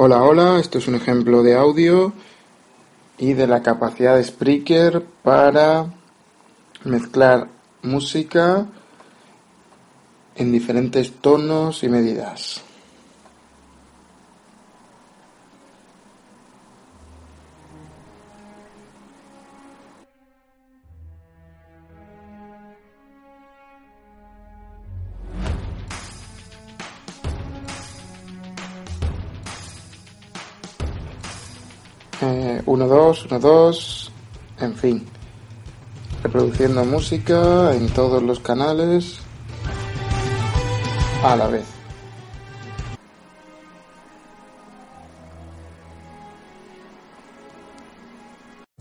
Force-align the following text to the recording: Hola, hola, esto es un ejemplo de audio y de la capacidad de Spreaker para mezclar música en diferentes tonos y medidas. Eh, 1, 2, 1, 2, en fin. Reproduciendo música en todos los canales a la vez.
Hola, 0.00 0.22
hola, 0.22 0.60
esto 0.60 0.78
es 0.78 0.86
un 0.86 0.94
ejemplo 0.94 1.42
de 1.42 1.56
audio 1.56 2.12
y 3.18 3.32
de 3.32 3.48
la 3.48 3.64
capacidad 3.64 4.14
de 4.14 4.22
Spreaker 4.22 5.04
para 5.24 5.86
mezclar 6.84 7.48
música 7.82 8.68
en 10.36 10.52
diferentes 10.52 11.14
tonos 11.14 11.82
y 11.82 11.88
medidas. 11.88 12.62
Eh, 32.20 32.62
1, 32.66 32.86
2, 32.88 33.26
1, 33.26 33.38
2, 33.38 34.12
en 34.60 34.74
fin. 34.74 35.06
Reproduciendo 36.22 36.84
música 36.84 37.74
en 37.74 37.88
todos 37.90 38.22
los 38.22 38.40
canales 38.40 39.20
a 41.22 41.36
la 41.36 41.46
vez. 41.46 41.77